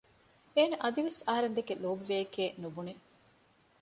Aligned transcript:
އޭނަ 0.55 0.75
އަދިވެސް 0.83 1.21
އަހަރެން 1.27 1.55
ދެކެ 1.57 1.73
ލޯބިވެޔެކޭ 1.83 2.43
ނުބުނެ 2.61 2.93